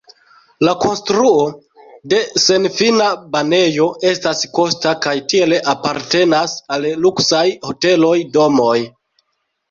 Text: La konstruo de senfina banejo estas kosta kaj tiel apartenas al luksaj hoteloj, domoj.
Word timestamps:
La 0.67 0.71
konstruo 0.83 1.41
de 2.13 2.21
senfina 2.43 3.09
banejo 3.35 3.85
estas 4.11 4.41
kosta 4.59 4.93
kaj 5.03 5.13
tiel 5.33 5.53
apartenas 5.75 6.55
al 6.77 6.87
luksaj 7.03 7.43
hoteloj, 7.69 8.15
domoj. 8.39 8.79